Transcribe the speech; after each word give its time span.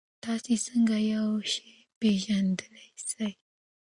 تاسې 0.23 0.53
څنګه 0.65 0.97
یو 1.13 1.27
شی 1.51 1.69
پېژندلای 1.99 2.89
سئ؟ 3.09 3.31